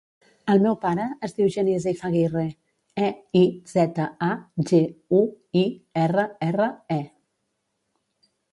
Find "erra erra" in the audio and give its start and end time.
6.07-6.71